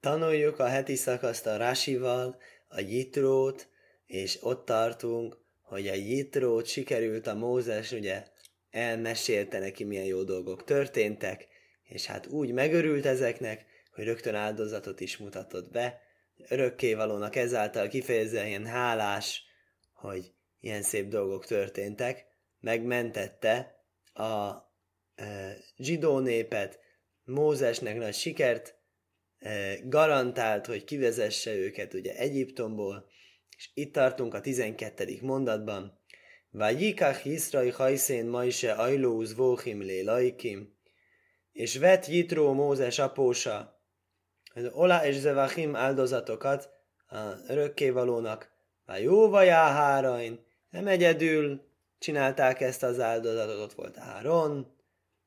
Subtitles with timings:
[0.00, 2.36] Tanuljuk a heti szakaszt a Rásival,
[2.68, 3.68] a Jitrót,
[4.06, 8.24] és ott tartunk, hogy a Jitrót sikerült a Mózes, ugye,
[8.70, 11.48] elmesélte neki, milyen jó dolgok történtek,
[11.82, 16.00] és hát úgy megörült ezeknek, hogy rögtön áldozatot is mutatott be,
[16.48, 19.42] örökkévalónak ezáltal kifejezze ilyen hálás,
[19.92, 22.26] hogy ilyen szép dolgok történtek,
[22.60, 24.50] megmentette a
[25.14, 26.78] e, zsidó népet,
[27.24, 28.79] Mózesnek nagy sikert,
[29.84, 33.08] garantált, hogy kivezesse őket ugye Egyiptomból,
[33.56, 35.18] és itt tartunk a 12.
[35.20, 35.98] mondatban.
[36.50, 40.74] Vajikach Hiszrai hajszén majse ajlóz vóhim lé laikim,
[41.52, 43.82] és vett Jitró Mózes apósa,
[44.54, 46.70] az Ola és Zevachim áldozatokat
[47.06, 48.50] a örökkévalónak,
[48.84, 54.76] a jóvajá hárain, nem egyedül csinálták ezt az áldozatot, ott volt Áron,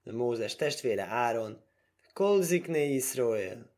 [0.04, 1.64] Mózes testvére Áron,
[2.14, 3.73] Kolzikné Iszroel.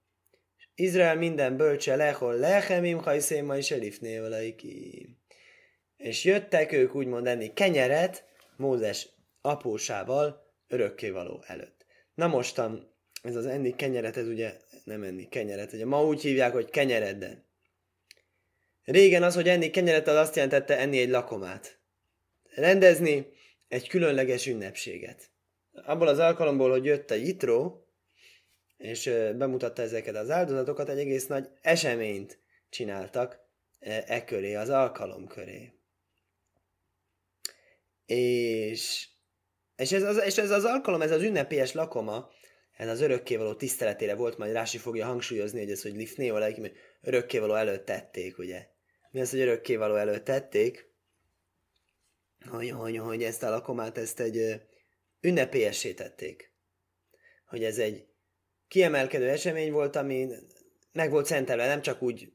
[0.75, 5.09] Izrael minden bölcse lehol lehemim hajszéma és elifné valaki.
[5.97, 8.23] És jöttek ők úgymond enni kenyeret
[8.57, 9.09] Mózes
[9.41, 11.85] apósával örökkévaló előtt.
[12.13, 16.53] Na mostan, ez az enni kenyeret, ez ugye nem enni kenyeret, ugye ma úgy hívják,
[16.53, 17.43] hogy kenyered, de
[18.83, 21.79] régen az, hogy enni kenyeret, az azt jelentette enni egy lakomát.
[22.55, 23.27] Rendezni
[23.67, 25.29] egy különleges ünnepséget.
[25.71, 27.84] Abból az alkalomból, hogy jött a Jitró,
[28.77, 29.03] és
[29.35, 33.39] bemutatta ezeket az áldozatokat, egy egész nagy eseményt csináltak
[33.79, 35.73] e köré, az alkalom köré.
[38.05, 39.07] És,
[39.75, 42.29] és, ez az, és ez az alkalom, ez az ünnepélyes lakoma,
[42.77, 47.53] ez az örökkévaló tiszteletére volt, majd Rási fogja hangsúlyozni, hogy ez, hogy lifné, vagy örökkévaló
[47.53, 48.67] előtt tették, ugye.
[49.11, 50.93] Mi az, hogy örökkévaló előtt tették?
[52.49, 54.61] Hogy, hogy, hogy ezt a lakomát, ezt egy
[55.21, 56.51] ünnepélyessé tették.
[57.45, 58.07] Hogy ez egy
[58.67, 60.27] kiemelkedő esemény volt, ami
[60.91, 62.31] meg volt szentelve, nem csak úgy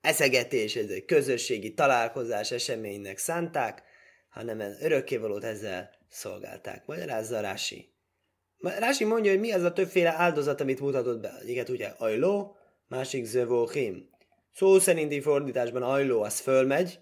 [0.00, 3.82] eszegetés, ez egy közösségi találkozás eseménynek szánták,
[4.28, 6.86] hanem örökkévalót ezzel szolgálták.
[6.86, 7.92] Magyarázza Rási.
[8.58, 11.38] Rási mondja, hogy mi az a többféle áldozat, amit mutatott be.
[11.40, 12.56] Egyiket ugye ajló,
[12.88, 14.10] másik zövóhim.
[14.54, 16.98] Szó szerinti fordításban ajló az fölmegy,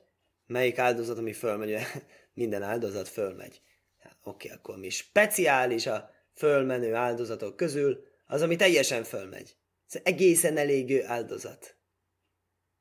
[0.47, 1.77] melyik áldozat, ami fölmegy,
[2.35, 3.61] minden áldozat fölmegy.
[4.23, 9.57] Oké, akkor mi speciális a fölmenő áldozatok közül, az, ami teljesen fölmegy.
[9.89, 11.77] Ez egészen elégő áldozat.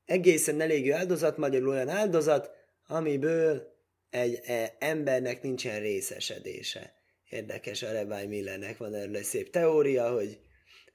[0.06, 2.52] Egészen elégő áldozat, magyarul olyan áldozat,
[2.88, 3.78] amiből
[4.10, 6.94] egy e, embernek nincsen részesedése.
[7.30, 10.40] Érdekes, a Rebály Millernek van erről egy szép teória, hogy,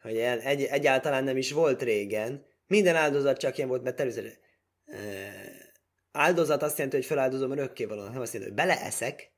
[0.02, 2.46] hogy egy, egyáltalán nem is volt régen.
[2.66, 4.38] Minden áldozat csak ilyen volt, mert természetesen
[4.84, 4.98] e,
[6.12, 9.32] áldozat azt jelenti, hogy feláldozom örökkévalóan, nem azt jelenti, hogy beleeszek,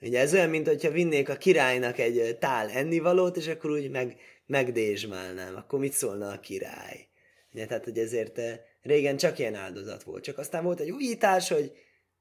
[0.00, 4.16] Ugye ez olyan, mint hogyha vinnék a királynak egy tál ennivalót, és akkor úgy meg,
[4.46, 5.56] megdésmálnám.
[5.56, 7.08] Akkor mit szólna a király?
[7.52, 8.40] Ugye, tehát, hogy ezért
[8.82, 10.22] régen csak ilyen áldozat volt.
[10.22, 11.72] Csak aztán volt egy újítás, hogy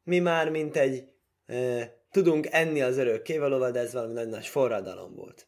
[0.04, 1.04] mi már, mint egy
[1.46, 5.48] e, tudunk enni az örökkévalóval, de ez valami nagy, nagy forradalom volt.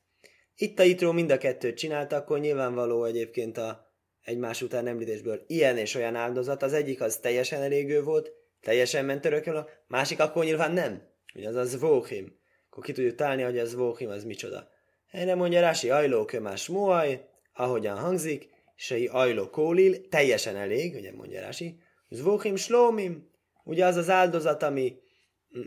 [0.55, 5.77] Itt a Itró mind a kettőt csinálta, akkor nyilvánvaló egyébként a egymás után említésből ilyen
[5.77, 6.63] és olyan áldozat.
[6.63, 11.08] Az egyik az teljesen elégő volt, teljesen ment örökkévaló, másik akkor nyilván nem.
[11.35, 12.37] Ugye az az vóhim.
[12.69, 14.69] Akkor ki tudjuk találni, hogy az vóhim az micsoda.
[15.11, 18.49] Erre mondja Rási ajló kömás muaj, ahogyan hangzik,
[18.89, 23.29] egy ajló kólil, teljesen elég, ugye mondja Rási, vóhim slómim,
[23.63, 24.99] ugye az az áldozat, ami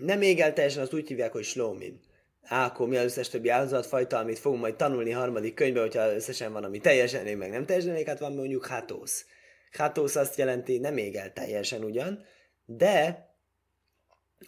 [0.01, 2.01] nem ég el teljesen, azt úgy hívják, hogy slómim.
[2.43, 6.53] Á, akkor mi az összes többi áldozatfajta, amit fogunk majd tanulni harmadik könyvbe, hogyha összesen
[6.53, 9.27] van, ami teljesen ég, meg nem teljesen ég, hát van mondjuk hátósz.
[9.71, 12.25] Hátósz azt jelenti, nem ég el teljesen ugyan,
[12.65, 13.27] de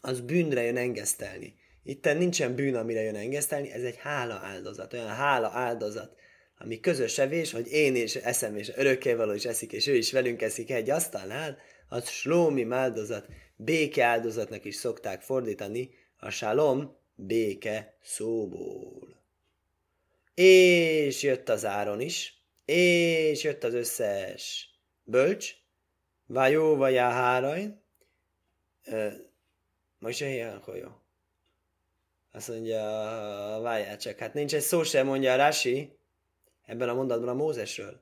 [0.01, 1.55] az bűnre jön engesztelni.
[1.83, 6.15] Itt nincsen bűn, amire jön engesztelni, ez egy hála áldozat, olyan hála áldozat,
[6.59, 10.43] ami közös evés, hogy én is eszem, és örökkévaló is eszik, és ő is velünk
[10.43, 19.23] eszik egy asztalnál, az slómi áldozat, béke áldozatnak is szokták fordítani, a salom béke szóból.
[20.35, 24.69] És jött az áron is, és jött az összes
[25.03, 25.55] bölcs,
[26.27, 27.83] vajó vajá hárajn,
[30.05, 30.89] Moshe jó.
[32.33, 32.81] Azt mondja,
[33.63, 35.97] várjál csak, hát nincs egy szó sem, mondja a Rási,
[36.67, 38.01] ebben a mondatban a Mózesről.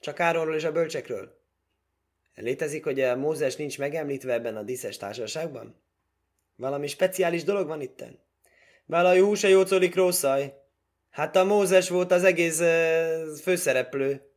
[0.00, 1.40] Csak Áronról és a bölcsekről.
[2.34, 5.80] Létezik, hogy a Mózes nincs megemlítve ebben a díszes társaságban?
[6.56, 8.18] Valami speciális dolog van itten?
[8.84, 10.62] Vala húsa jócolik rószaj.
[11.10, 14.30] Hát a Mózes volt az egész uh, főszereplő.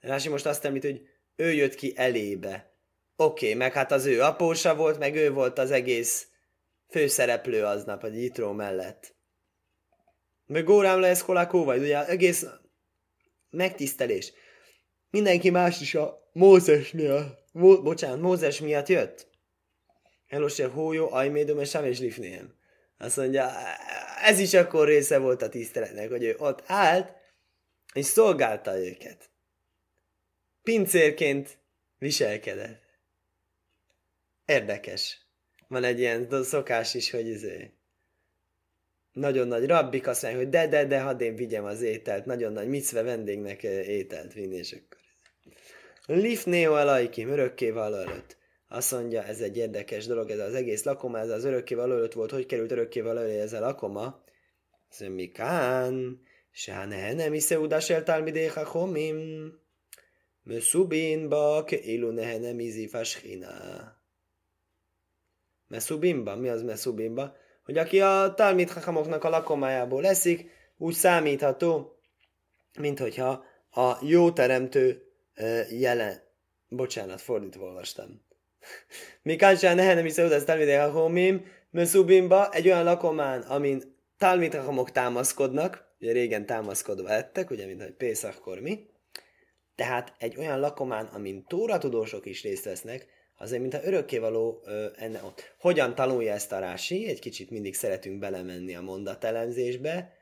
[0.00, 2.67] Rási most azt említ, hogy ő jött ki elébe.
[3.20, 6.28] Oké, okay, meg hát az ő apósa volt, meg ő volt az egész
[6.88, 9.14] főszereplő aznap a Jitró mellett.
[10.46, 12.46] Meg Górám lesz kolákó vagy, ugye egész
[13.50, 14.32] megtisztelés.
[15.10, 19.28] mindenki más is a Mózes miatt, Mó, bocsánat, Mózes miatt jött.
[20.26, 22.54] Elosé hójó, ajmédom és és lifnéhem.
[22.98, 23.50] Azt mondja,
[24.24, 27.12] ez is akkor része volt a tiszteletnek, hogy ő ott állt,
[27.92, 29.30] és szolgálta őket.
[30.62, 31.58] Pincérként
[31.98, 32.86] viselkedett.
[34.48, 35.26] Érdekes.
[35.66, 37.72] Van egy ilyen szokás is, hogy izé,
[39.12, 42.52] nagyon nagy rabbik azt mondják, hogy de, de, de, hadd én vigyem az ételt, nagyon
[42.52, 44.98] nagy micve vendégnek ételt vinni, és akkor
[46.06, 48.36] Lifneo alaikim, örökké előtt.
[48.68, 52.30] Azt mondja, ez egy érdekes dolog, ez az egész lakoma, ez az örökké előtt volt,
[52.30, 54.24] hogy került örökké előtt ez a lakoma?
[54.98, 59.52] Mondja, mikán, sáne nem iszeudas el talmidé chachomim,
[60.42, 63.97] Mesubinba, ke ilu nem izi fashina.
[65.68, 67.36] Mesubinba, mi az Mesubinba?
[67.64, 71.98] Hogy aki a Talmid Hakamoknak a lakomájából leszik, úgy számítható,
[72.78, 75.02] mint hogyha a jó teremtő
[75.70, 76.26] jelen...
[76.68, 78.26] Bocsánat, fordítva olvastam.
[79.22, 83.82] Mikáncsán nehe nem is ez Talmid Hachomim, Mesubimba, egy olyan lakomán, amin
[84.18, 88.86] Talmid Hakamok támaszkodnak, ugye régen támaszkodva ettek, ugye, mint hogy Pészakkor mi,
[89.74, 91.44] tehát egy olyan lakomán, amin
[91.78, 93.06] tudósok is részt vesznek,
[93.38, 95.54] azért, mintha örökkévaló ö, enne ott.
[95.58, 97.06] Hogyan tanulja ezt a rási?
[97.06, 100.12] Egy kicsit mindig szeretünk belemenni a mondatelemzésbe.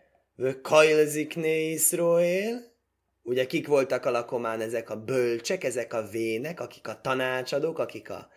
[0.62, 2.74] Kajlzikné Iszroél.
[3.22, 8.10] Ugye kik voltak a lakomán ezek a bölcsek, ezek a vének, akik a tanácsadók, akik
[8.10, 8.28] a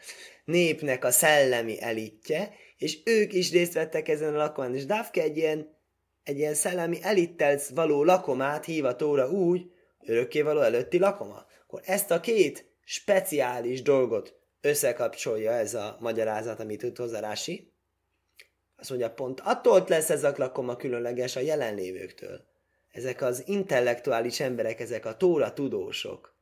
[0.46, 4.76] népnek a szellemi elitje, és ők is részt vettek ezen a lakomán.
[4.76, 5.78] És Dávke egy ilyen,
[6.24, 9.72] egy ilyen szellemi elittel való lakomát hívatóra úgy,
[10.06, 11.46] örökkévaló előtti lakoma.
[11.64, 17.32] Akkor ezt a két speciális dolgot összekapcsolja ez a magyarázat, amit tud hozzá.
[17.32, 22.48] Azt mondja, pont attól lesz ez a lakoma különleges a jelenlévőktől.
[22.92, 26.38] Ezek az intellektuális emberek, ezek a tóra tudósok,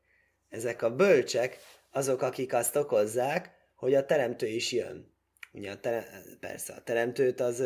[0.50, 1.58] ezek a bölcsek,
[1.92, 5.16] azok, akik azt okozzák, hogy a teremtő is jön.
[5.54, 7.64] Ugye a tere- persze a teremtőt az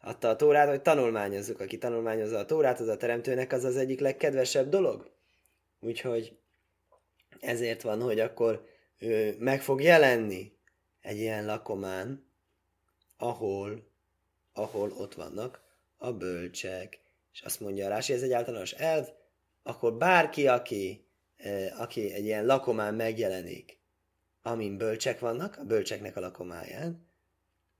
[0.00, 1.60] adta a tórát, hogy tanulmányozzuk.
[1.60, 5.10] Aki tanulmányozza a tórát, az a teremtőnek az az egyik legkedvesebb dolog.
[5.80, 6.38] Úgyhogy
[7.40, 8.64] ezért van, hogy akkor
[8.98, 10.52] ő meg fog jelenni
[11.00, 12.26] egy ilyen lakomán,
[13.16, 13.90] ahol,
[14.52, 15.60] ahol ott vannak
[15.96, 17.00] a bölcsek.
[17.32, 19.08] És azt mondja rá, hogy ez egy általános elv,
[19.62, 21.06] akkor bárki, aki,
[21.78, 23.78] aki egy ilyen lakomán megjelenik,
[24.42, 27.06] amin bölcsek vannak, a bölcseknek a lakomáján,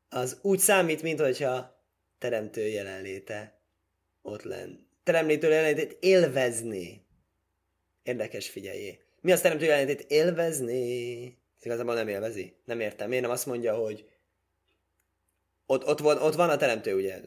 [0.09, 1.85] az úgy számít, mint hogyha
[2.19, 3.61] teremtő jelenléte
[4.23, 4.79] ott lenne.
[5.03, 7.07] Teremtő jelenlétét élvezni.
[8.03, 9.06] Érdekes figyeljé.
[9.27, 11.25] Mi azt teremtő jelenlétét élvezni?
[11.59, 12.57] Ez igazából nem élvezi.
[12.65, 13.09] Nem értem.
[13.09, 14.09] Miért nem azt mondja, hogy
[15.67, 17.21] ott, ott, van, ott van a teremtő, ugye?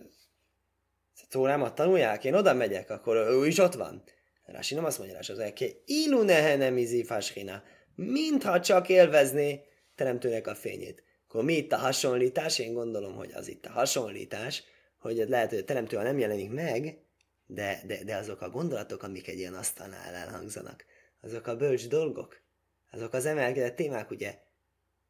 [1.29, 4.03] Tórámat tanulják, én oda megyek, akkor ő is ott van.
[4.45, 7.63] Rási nem azt mondja, Rási az elké, ilu nem izi fáskina,
[7.95, 9.63] mintha csak élvezné
[9.95, 11.03] teremtőnek a fényét.
[11.27, 12.59] Akkor mi itt a hasonlítás?
[12.59, 14.63] Én gondolom, hogy az itt a hasonlítás,
[14.99, 16.97] hogy lehet, hogy a teremtő nem jelenik meg,
[17.45, 20.85] de, de, de azok a gondolatok, amik egy ilyen asztalnál elhangzanak,
[21.21, 22.41] azok a bölcs dolgok,
[22.91, 24.39] azok az emelkedett témák, ugye?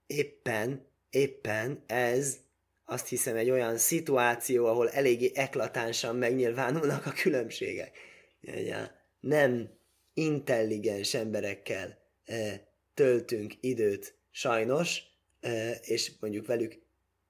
[0.08, 2.38] Éppen, éppen ez
[2.86, 7.98] azt hiszem egy olyan szituáció, ahol eléggé eklatánsan megnyilvánulnak a különbségek.
[9.20, 9.70] Nem
[10.14, 15.02] intelligens emberekkel e, töltünk időt sajnos,
[15.42, 16.80] e, és mondjuk velük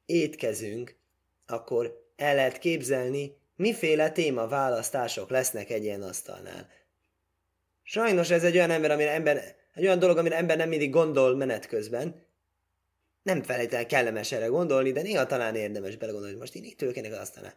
[0.05, 0.95] étkezünk,
[1.45, 6.69] akkor el lehet képzelni, miféle téma választások lesznek egy ilyen asztalnál.
[7.91, 11.35] Sajnos ez egy olyan ember, amire ember, egy olyan dolog, amire ember nem mindig gondol
[11.35, 12.25] menet közben.
[13.23, 17.13] Nem felejtel kellemes erre gondolni, de néha talán érdemes belegondolni, hogy most én itt ülök
[17.13, 17.53] aztán.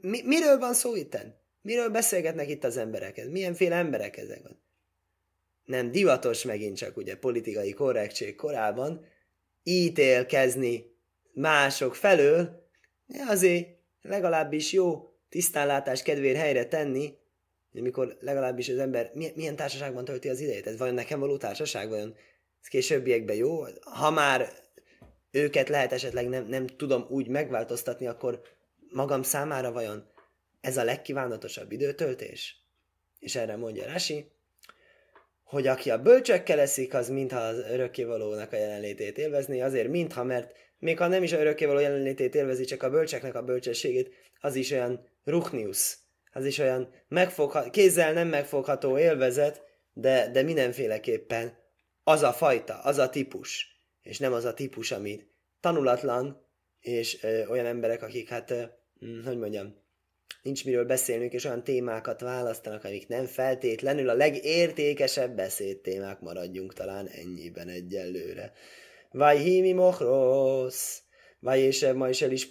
[0.00, 1.40] Mi, miről van szó itten?
[1.62, 3.28] Miről beszélgetnek itt az emberek?
[3.30, 4.42] Milyenféle emberek ezek?
[5.64, 9.06] Nem divatos megint csak ugye politikai korrektség korában
[9.62, 10.96] ítélkezni
[11.32, 12.68] mások felől,
[13.28, 13.68] azért
[14.02, 17.22] legalábbis jó tisztánlátás kedvéért helyre tenni,
[17.78, 20.66] amikor legalábbis az ember milyen társaságban tölti az idejét.
[20.66, 22.14] Ez vajon nekem való társaság, vajon
[22.60, 23.62] ez későbbiekben jó?
[23.80, 24.52] Ha már
[25.30, 28.40] őket lehet esetleg nem, nem tudom úgy megváltoztatni, akkor
[28.90, 30.06] magam számára vajon
[30.60, 32.62] ez a legkívánatosabb időtöltés?
[33.18, 34.32] És erre mondja Rasi,
[35.44, 40.52] hogy aki a bölcsökkel eszik, az mintha az örökkévalónak a jelenlétét élvezni, azért mintha, mert
[40.78, 44.70] még ha nem is a örökkévaló jelenlétét élvezi, csak a bölcseknek a bölcsességét, az is
[44.70, 45.96] olyan ruchnius,
[46.34, 49.62] az is olyan megfogha, kézzel nem megfogható élvezet,
[49.92, 51.56] de, de mindenféleképpen
[52.04, 53.66] az a fajta, az a típus,
[54.02, 55.28] és nem az a típus, amit
[55.60, 56.46] tanulatlan,
[56.80, 58.62] és ö, olyan emberek, akik hát, ö,
[58.98, 59.82] hm, hogy mondjam,
[60.42, 67.06] nincs miről beszélnünk, és olyan témákat választanak, amik nem feltétlenül a legértékesebb beszédtémák maradjunk talán
[67.06, 68.52] ennyiben egyelőre.
[69.10, 71.02] Vaj hími mochrosz,
[71.40, 72.48] vaj és ma is el is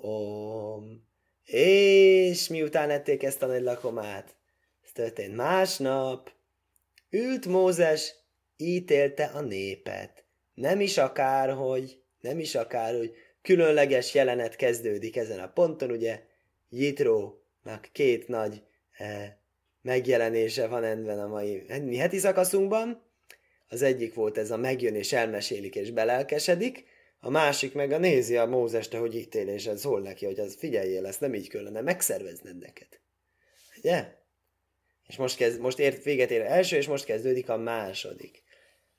[0.00, 1.12] om.
[1.44, 4.34] És miután ették ezt a nagy lakomát,
[4.84, 6.32] ez történt másnap,
[7.10, 8.14] ült Mózes,
[8.56, 10.24] ítélte a népet.
[10.54, 16.22] Nem is akárhogy, nem is akárhogy, különleges jelenet kezdődik ezen a ponton, ugye,
[16.68, 19.32] Jitrónak két nagy eh,
[19.82, 23.02] megjelenése van enben a mai mi heti szakaszunkban.
[23.68, 26.84] Az egyik volt ez a megjön és elmesélik és belelkesedik,
[27.24, 31.20] a másik meg a nézi a Mózeste, hogy ítélésed szól neki, hogy az figyeljél, ezt
[31.20, 32.88] nem így kellene megszervezned neked.
[33.78, 34.06] Ugye?
[35.06, 38.42] És most, kezd, most ért, véget ér első, és most kezdődik a második.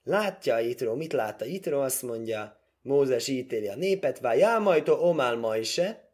[0.04, 1.80] Látja Itró, mit látta Itró?
[1.80, 6.10] Azt mondja, Mózes ítéli a népet, vájá majtó omál majse,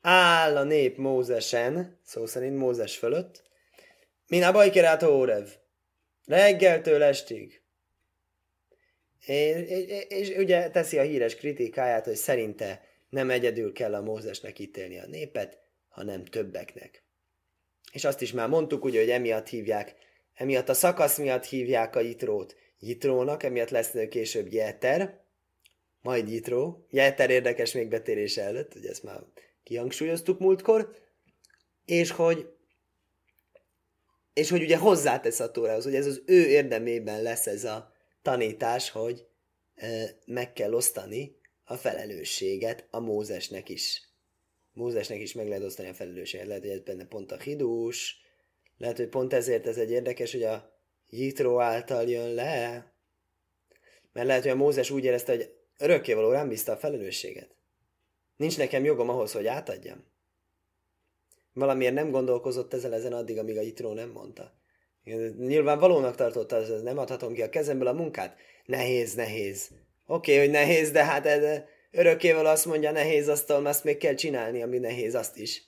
[0.00, 3.42] áll a nép Mózesen, szó szerint Mózes fölött,
[4.26, 5.48] min a bajkerát órev,
[6.26, 7.57] reggeltől estig.
[9.26, 14.58] És, és, és ugye teszi a híres kritikáját, hogy szerinte nem egyedül kell a Mózesnek
[14.58, 15.58] ítélni a népet,
[15.88, 17.02] hanem többeknek.
[17.92, 19.94] És azt is már mondtuk, ugye, hogy emiatt hívják,
[20.34, 25.20] emiatt a szakasz miatt hívják a Jitrót Jitrónak, emiatt lesz később Jeter,
[26.00, 26.86] majd Jitró.
[26.90, 29.20] Jeter érdekes még betérése előtt, ugye ezt már
[29.62, 30.96] kihangsúlyoztuk múltkor,
[31.84, 32.48] és hogy
[34.32, 38.90] és hogy ugye hozzátesz a tórához, hogy ez az ő érdemében lesz ez a tanítás,
[38.90, 39.26] hogy
[39.74, 44.02] e, meg kell osztani a felelősséget a Mózesnek is.
[44.72, 46.46] Mózesnek is meg lehet osztani a felelősséget.
[46.46, 48.16] Lehet, hogy ez benne pont a hidús,
[48.78, 52.92] lehet, hogy pont ezért ez egy érdekes, hogy a Jitró által jön le,
[54.12, 57.54] mert lehet, hogy a Mózes úgy érezte, hogy örökkévaló rám bízta a felelősséget.
[58.36, 60.04] Nincs nekem jogom ahhoz, hogy átadjam.
[61.52, 64.57] Valamiért nem gondolkozott ezzel ezen addig, amíg a Jitró nem mondta.
[65.38, 68.36] Nyilván valónak tartotta, hogy nem adhatom ki a kezemből a munkát.
[68.64, 69.68] Nehéz, nehéz.
[70.06, 71.60] Oké, okay, hogy nehéz, de hát ez
[71.90, 75.62] örökkéval azt mondja, nehéz, asztal, azt még kell csinálni, ami nehéz, azt is.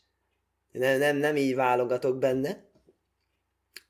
[0.72, 2.68] Nem, nem, nem így válogatok benne.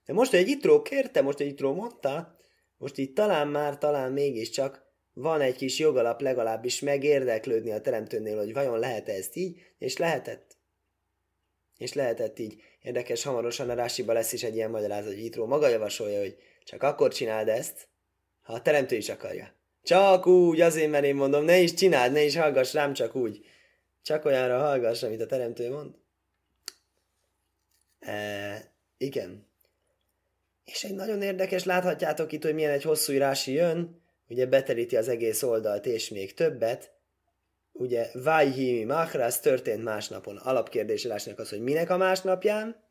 [0.06, 2.38] De most, hogy egy itró kérte, most, egy itró mondta,
[2.76, 8.52] most így talán már, talán mégiscsak van egy kis jogalap legalábbis megérdeklődni a teremtőnél, hogy
[8.52, 10.49] vajon lehet -e ezt így, és lehetett.
[11.80, 12.62] És lehetett így.
[12.82, 16.82] Érdekes, hamarosan a Rásiba lesz is egy ilyen magyarázat, hogy Itró maga javasolja, hogy csak
[16.82, 17.88] akkor csináld ezt,
[18.42, 19.54] ha a teremtő is akarja.
[19.82, 23.46] Csak úgy, azért, mert én mondom, ne is csináld, ne is hallgass rám, csak úgy.
[24.02, 25.94] Csak olyanra hallgass, amit a teremtő mond.
[28.00, 29.46] E, igen.
[30.64, 35.08] És egy nagyon érdekes, láthatjátok itt, hogy milyen egy hosszú írási jön, ugye beteríti az
[35.08, 36.92] egész oldalt és még többet,
[37.72, 40.36] ugye Vájhimi Machrász történt másnapon.
[40.36, 42.88] Alapkérdéselásnak az, hogy minek a másnapján,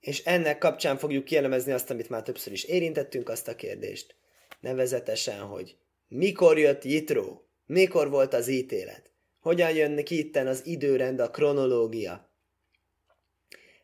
[0.00, 4.14] és ennek kapcsán fogjuk kielemezni azt, amit már többször is érintettünk, azt a kérdést.
[4.60, 5.76] Nevezetesen, hogy
[6.08, 9.10] mikor jött Jitró, mikor volt az ítélet,
[9.40, 12.32] hogyan jön ki itten az időrend, a kronológia.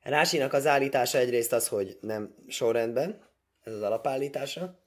[0.02, 4.82] Rásinak az állítása egyrészt az, hogy nem sorrendben, ez az alapállítása,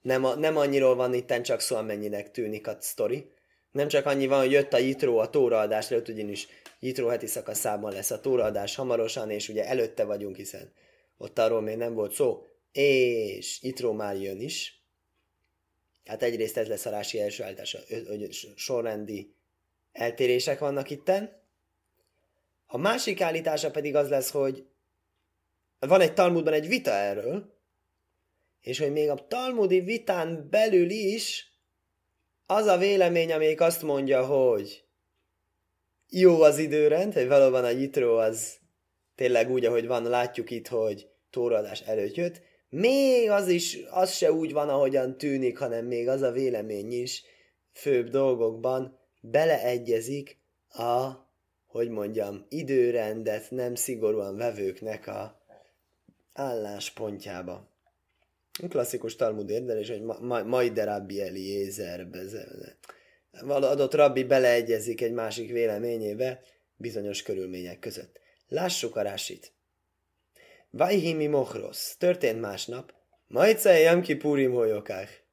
[0.00, 3.32] nem, a, nem annyiról van itten csak szó, amennyinek tűnik a sztori,
[3.74, 6.46] nem csak annyi van, hogy jött a Jitró a tóraadás előtt, ugyanis
[6.80, 10.72] Jitró heti szakaszában lesz a tóraadás hamarosan, és ugye előtte vagyunk, hiszen
[11.16, 14.82] ott arról még nem volt szó, és Jitró már jön is.
[16.04, 17.78] Hát egyrészt ez lesz a rási első állítása,
[18.08, 19.34] hogy sorrendi
[19.92, 21.42] eltérések vannak itten.
[22.66, 24.66] A másik állítása pedig az lesz, hogy
[25.78, 27.54] van egy Talmudban egy vita erről,
[28.60, 31.53] és hogy még a Talmudi vitán belül is
[32.46, 34.84] az a vélemény, amelyik azt mondja, hogy
[36.08, 38.58] jó az időrend, hogy valóban a nyitró az
[39.14, 44.32] tényleg úgy, ahogy van, látjuk itt, hogy tóradás előtt jött, még az is, az se
[44.32, 47.24] úgy van, ahogyan tűnik, hanem még az a vélemény is
[47.72, 51.10] főbb dolgokban beleegyezik a,
[51.66, 55.40] hogy mondjam, időrendet nem szigorúan vevőknek a
[56.32, 57.73] álláspontjába.
[58.68, 62.08] Klasszikus Talmud érdelés, hogy ma, ma, majd Rabbi Eliezer
[63.46, 66.42] adott rabbi beleegyezik egy másik véleményébe
[66.76, 68.20] bizonyos körülmények között.
[68.48, 69.52] Lássuk a rásit.
[70.70, 71.96] Vajhimi Mochrosz.
[71.96, 72.94] Történt másnap.
[73.26, 75.26] Majce Jom Kipurim holyokák.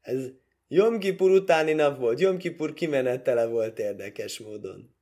[0.00, 0.24] Ez
[0.68, 2.20] Jom Kipur utáni nap volt.
[2.20, 4.96] Jom Kipur kimenetele volt érdekes módon.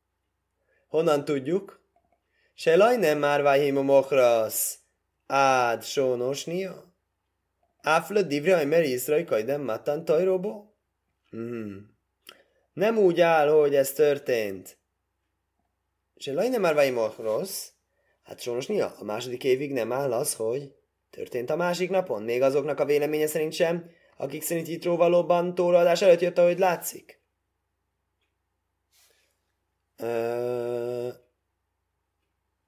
[0.89, 1.81] Honnan tudjuk?
[2.55, 4.79] Se lajnem már Vajhimi Mochrosz.
[5.27, 6.90] Ád sónosnia?
[7.83, 10.75] Áfla divre ajmer Iszrai kajdem matan tajróból?
[11.31, 11.99] Hmm.
[12.73, 14.79] Nem úgy áll, hogy ez történt.
[16.15, 17.69] És lajne már vagy rossz,
[18.31, 20.75] Hát sajnos nia, a második évig nem áll az, hogy
[21.11, 22.23] történt a másik napon.
[22.23, 27.23] Még azoknak a véleménye szerint sem, akik szerint Jitró valóban tóraadás előtt jött, ahogy látszik.
[29.97, 31.09] Ö...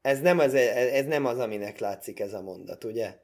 [0.00, 3.20] Ez nem, az, ez nem az, aminek látszik ez a mondat, ugye?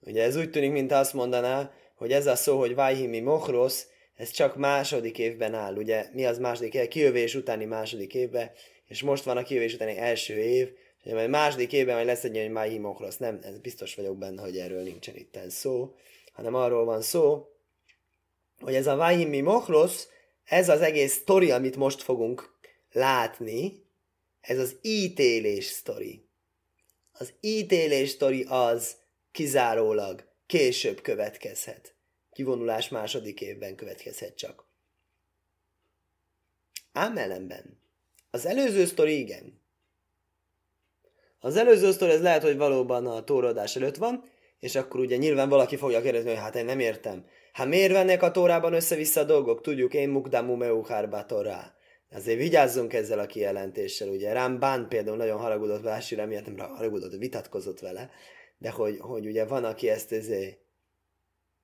[0.00, 4.30] Ugye ez úgy tűnik, mint azt mondaná, hogy ez a szó, hogy Vajhimi Mochrosz, ez
[4.30, 6.08] csak második évben áll, ugye?
[6.12, 6.88] Mi az második év?
[6.88, 8.50] Kijövés utáni második évben,
[8.86, 10.68] és most van a kijövés utáni első év,
[11.02, 13.16] és majd második évben majd lesz egy ilyen Vajhimi Mochrosz.
[13.16, 15.94] Nem, ez biztos vagyok benne, hogy erről nincsen itt szó,
[16.32, 17.48] hanem arról van szó,
[18.60, 20.08] hogy ez a Vajhimi Mochrosz,
[20.44, 22.58] ez az egész sztori, amit most fogunk
[22.92, 23.84] látni,
[24.40, 26.28] ez az ítélés sztori.
[27.12, 28.96] Az ítélés sztori az
[29.32, 31.94] kizárólag később következhet.
[32.32, 34.68] Kivonulás második évben következhet csak.
[36.92, 37.80] Ám ellenben.
[38.30, 39.60] Az előző sztori igen.
[41.40, 44.24] Az előző sztori ez lehet, hogy valóban a tóradás előtt van,
[44.58, 47.24] és akkor ugye nyilván valaki fogja kérdezni, hogy hát én nem értem.
[47.52, 49.60] Hát miért vennek a tórában össze-vissza a dolgok?
[49.60, 51.74] Tudjuk, én mukdamu meuhárba torá.
[52.12, 57.80] Azért vigyázzunk ezzel a kijelentéssel, ugye Rambán például nagyon haragudott Vásira, miatt nem haragudott, vitatkozott
[57.80, 58.10] vele,
[58.60, 60.58] de hogy, hogy ugye van, aki ezt ezé,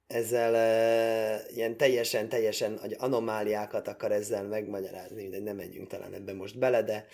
[0.06, 6.32] ezzel e, ilyen teljesen, teljesen hogy anomáliákat akar ezzel megmagyarázni, de nem menjünk talán ebbe
[6.32, 7.06] most bele, de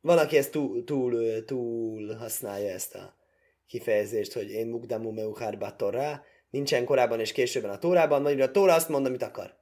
[0.00, 3.16] van, aki ezt túl, túl, túl használja ezt a
[3.66, 8.74] kifejezést, hogy én mugdamu meuhárba torá, nincsen korábban és későbben a tórában, majd a tóra
[8.74, 9.60] azt mond, amit akar.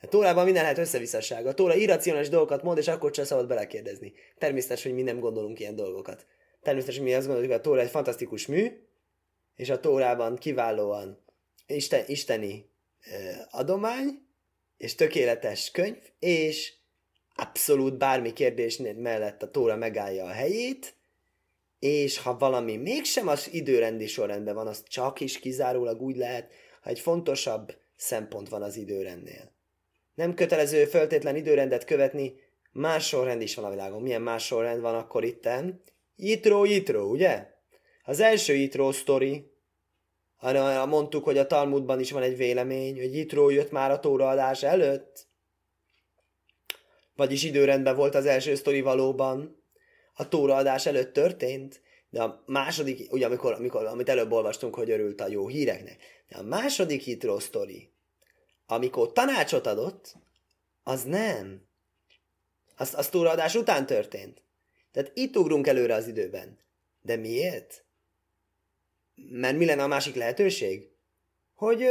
[0.00, 1.46] A Tórában minden lehet összevisszaság.
[1.46, 4.12] A Tóra irracionális dolgokat mond, és akkor sem szabad belekérdezni.
[4.38, 6.26] Természetes, hogy mi nem gondolunk ilyen dolgokat.
[6.62, 8.86] Természetes, hogy mi azt gondoljuk, hogy a Tóra egy fantasztikus mű,
[9.54, 11.24] és a Tórában kiválóan
[11.66, 12.70] isten, isteni
[13.50, 14.26] adomány,
[14.76, 16.72] és tökéletes könyv, és
[17.34, 20.94] abszolút bármi kérdés mellett a Tóra megállja a helyét,
[21.78, 26.90] és ha valami mégsem az időrendi sorrendben van, az csak is kizárólag úgy lehet, ha
[26.90, 29.52] egy fontosabb szempont van az időrendnél.
[30.14, 32.34] Nem kötelező föltétlen időrendet követni,
[32.72, 34.02] más sorrend is van a világon.
[34.02, 35.82] Milyen más sorrend van akkor itten?
[36.24, 37.46] Jitro, Jitro, ugye?
[38.04, 39.50] Az első Jitro sztori,
[40.36, 44.62] hanem mondtuk, hogy a Talmudban is van egy vélemény, hogy Jitro jött már a tóraadás
[44.62, 45.28] előtt.
[47.14, 49.64] Vagyis időrendben volt az első sztori valóban.
[50.14, 55.20] A tóraadás előtt történt, de a második, ugye amikor, amikor, amit előbb olvastunk, hogy örült
[55.20, 57.92] a jó híreknek, de a második Jitro sztori,
[58.66, 60.14] amikor tanácsot adott,
[60.82, 61.68] az nem.
[62.76, 64.42] Az, az túraadás után történt.
[64.92, 66.58] Tehát itt ugrunk előre az időben.
[67.02, 67.84] De miért?
[69.14, 70.90] Mert mi lenne a másik lehetőség?
[71.54, 71.84] Hogy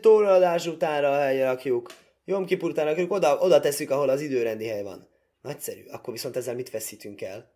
[0.00, 1.90] túraadás utánra helyre rakjuk,
[2.24, 5.08] Jom Kipur rakjuk, oda, oda tesszük, ahol az időrendi hely van.
[5.40, 5.84] Nagyszerű.
[5.86, 7.52] Akkor viszont ezzel mit veszítünk el?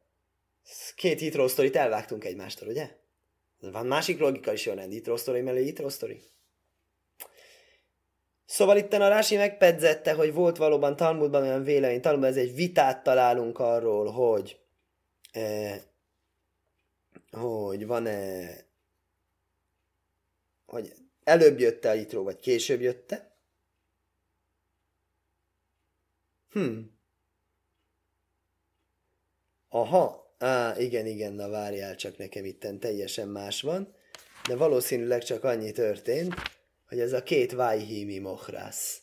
[0.95, 2.91] Két hitro sztorit elvágtunk egymástól, ugye?
[3.61, 6.23] Van másik logika is jön, hitro sztori mellé sztori.
[8.45, 13.03] Szóval itt a Rási megpedzette, hogy volt valóban Talmudban olyan vélemény, Talmudban ez egy vitát
[13.03, 14.59] találunk arról, hogy
[17.31, 18.65] hogy van-e
[20.67, 20.95] hogy
[21.25, 23.37] előbb jött-e a Itró, vagy később jött-e.
[26.51, 26.79] Hm.
[29.69, 33.95] Aha, á, igen, igen, na várjál, csak nekem itten teljesen más van,
[34.49, 36.35] de valószínűleg csak annyi történt,
[36.89, 39.03] hogy ez a két Vajhimi Mohrász.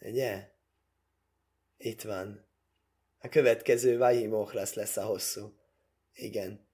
[0.00, 0.50] Ugye?
[1.76, 2.49] Itt van.
[3.20, 5.52] A következő Vajhimi Mohrász lesz a hosszú.
[6.14, 6.68] Igen.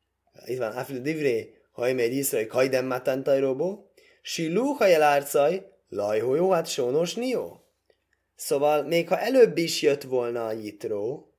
[0.45, 0.77] Itt van.
[0.77, 3.91] Afil divré, ha egy iszrai kajdem matantaj robó,
[4.23, 7.65] silú hajel árcaj, lajhó hát sónos nió.
[8.35, 11.33] Szóval még ha előbb is jött volna a jitró,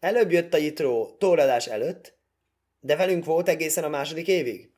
[0.00, 2.16] előbb jött a jitró tóradás előtt,
[2.80, 4.70] de velünk volt egészen a második évig.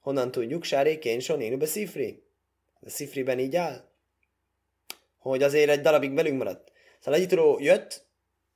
[0.00, 0.64] Honnan tudjuk?
[0.64, 2.22] Sáré Kénson, én be Szifri.
[2.80, 3.90] A Szifriben így áll?
[5.18, 6.72] Hogy azért egy darabig velünk maradt.
[7.00, 8.06] Szóval egy jött,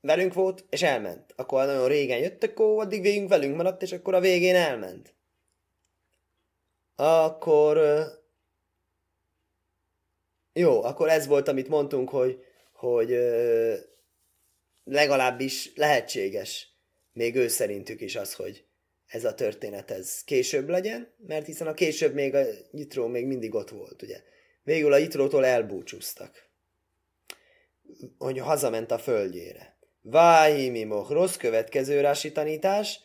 [0.07, 1.33] velünk volt, és elment.
[1.37, 5.14] Akkor nagyon régen jött, akkor addig végünk velünk maradt, és akkor a végén elment.
[6.95, 7.79] Akkor...
[10.53, 13.09] Jó, akkor ez volt, amit mondtunk, hogy, hogy
[14.85, 16.75] legalábbis lehetséges.
[17.12, 18.64] Még ő szerintük is az, hogy
[19.07, 23.55] ez a történet ez később legyen, mert hiszen a később még a nyitró még mindig
[23.55, 24.23] ott volt, ugye.
[24.62, 26.49] Végül a nyitrótól elbúcsúztak.
[28.19, 29.76] Hogy hazament a földjére.
[30.09, 33.01] Váhimi moch, rossz következő rási tanítás.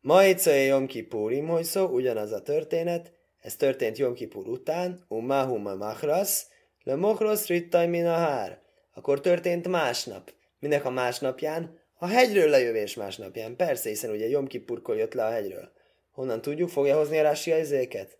[0.00, 3.12] Majcaje Jom Kipurim, hogy szó, ugyanaz a történet.
[3.38, 5.04] Ez történt Jom Kipur után.
[5.08, 6.46] Umahuma machras,
[6.82, 8.62] le mochros rittaj minahár.
[8.94, 10.32] Akkor történt másnap.
[10.58, 11.78] Minek a másnapján?
[11.94, 13.56] A hegyről lejövés másnapján.
[13.56, 15.72] Persze, hiszen ugye Jom Kippurkor jött le a hegyről.
[16.10, 16.68] Honnan tudjuk?
[16.68, 18.18] Fogja hozni a Rásia izéket?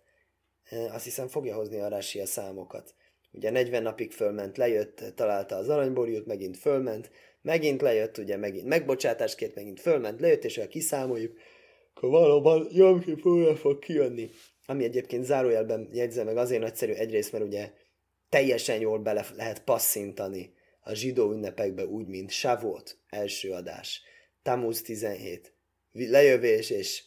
[0.91, 2.93] Azt hiszem fogja hozni a Rásia számokat.
[3.31, 9.55] Ugye 40 napig fölment, lejött, találta az aranyborjút, megint fölment, megint lejött, ugye megint megbocsátáskért,
[9.55, 11.37] megint fölment, lejött, és ha kiszámoljuk,
[11.93, 14.29] akkor valóban Jom Kippurra fog kijönni.
[14.65, 17.71] Ami egyébként zárójelben jegyzem meg azért nagyszerű egyrészt, mert ugye
[18.29, 24.01] teljesen jól bele lehet passzintani a zsidó ünnepekbe úgy, mint Savot, első adás,
[24.41, 25.53] Tamuz 17,
[25.91, 27.03] lejövés és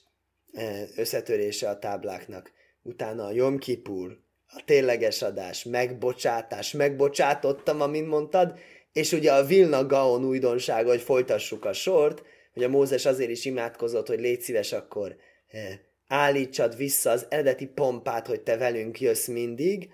[0.53, 4.24] e, összetörése a tábláknak, utána a Jom Kippur,
[4.57, 8.59] a tényleges adás, megbocsátás, megbocsátottam, amint mondtad,
[8.93, 13.45] és ugye a Vilna Gaon újdonsága, hogy folytassuk a sort, hogy a Mózes azért is
[13.45, 15.17] imádkozott, hogy légy szíves, akkor
[15.49, 19.89] e, állítsad vissza az eredeti pompát, hogy te velünk jössz mindig,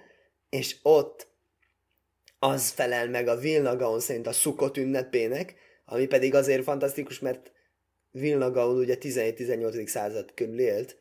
[0.51, 1.29] és ott
[2.39, 7.53] az felel meg a Vilna Gaon szerint a Szukot ünnepének, ami pedig azért fantasztikus, mert
[8.11, 9.87] Vilna Gaon ugye 17-18.
[9.87, 10.97] század körül élt,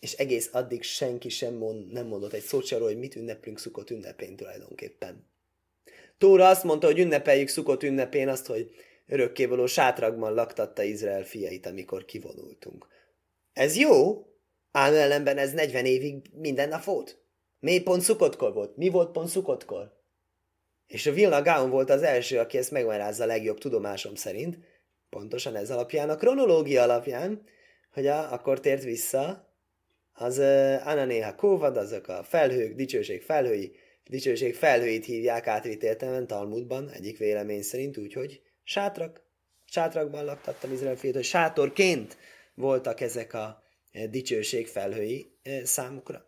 [0.00, 3.90] és egész addig senki sem mond, nem mondott egy szót arról, hogy mit ünneplünk Szukot
[3.90, 5.26] ünnepén tulajdonképpen.
[6.18, 8.70] Tóra azt mondta, hogy ünnepeljük Szukot ünnepén azt, hogy
[9.06, 12.86] örökkévaló sátrakban laktatta Izrael fiait, amikor kivonultunk.
[13.52, 14.26] Ez jó,
[14.70, 17.22] ám ellenben ez 40 évig minden nap volt.
[17.60, 18.76] Mi pont szukotkor volt?
[18.76, 19.96] Mi volt pont szukotkor?
[20.86, 24.58] És a Vilna Gaon volt az első, aki ezt megmagyarázza a legjobb tudomásom szerint,
[25.10, 27.42] pontosan ez alapján, a kronológia alapján,
[27.92, 29.47] hogy a, akkor tért vissza
[30.18, 30.38] az
[30.84, 33.72] Ananéha Kóvad, azok a felhők, dicsőség felhői,
[34.04, 39.22] dicsőség felhőit hívják átvitt Talmudban, egyik vélemény szerint, úgyhogy sátrak,
[39.64, 42.16] sátrakban laktattam Izrael fiát, hogy sátorként
[42.54, 43.62] voltak ezek a
[44.10, 46.26] dicsőség felhői számukra.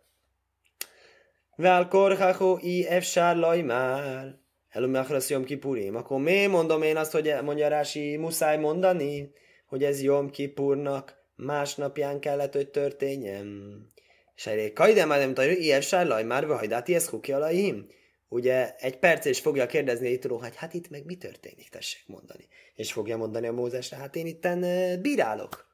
[1.55, 4.39] Vel korhacho i efsár lajmár.
[4.69, 5.95] Elumachrasz Jom Kipurim.
[5.95, 9.31] Akkor mi mondom én azt, hogy mondja Rási, muszáj mondani,
[9.65, 13.77] hogy ez Jom Kipurnak másnapján kellett, hogy történjen.
[14.35, 17.87] És elég kajdem már nem tudja, ilyen sárlaj már vajdáti ez kuki alajim.
[18.27, 22.47] Ugye egy perc és fogja kérdezni itt hogy hát itt meg mi történik, tessék mondani.
[22.75, 25.69] És fogja mondani a Mózesre, hát én itten bírálok.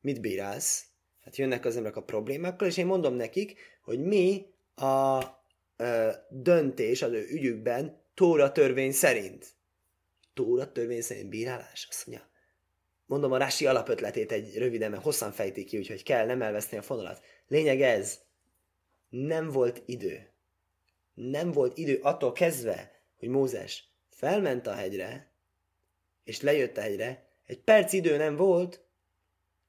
[0.00, 0.84] Mit bírálsz?
[1.20, 5.22] Hát jönnek az emberek a problémákkal, és én mondom nekik, hogy mi a
[5.76, 9.46] ö, döntés az ő ügyükben Tóra törvény szerint.
[10.34, 11.86] Tóra törvény szerint bírálás?
[11.90, 12.28] Azt mondja.
[13.08, 16.82] Mondom a Rási alapötletét egy röviden, mert hosszan fejti ki, úgyhogy kell nem elveszni a
[16.82, 17.22] fonalat.
[17.46, 18.18] Lényeg ez.
[19.08, 20.32] Nem volt idő.
[21.14, 25.32] Nem volt idő attól kezdve, hogy Mózes felment a hegyre,
[26.24, 28.84] és lejött a hegyre, egy perc idő nem volt,